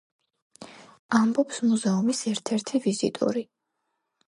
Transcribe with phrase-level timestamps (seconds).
[1.17, 3.47] ამბობს მუზეუმის ერთ-ერთი ვიზიტორი.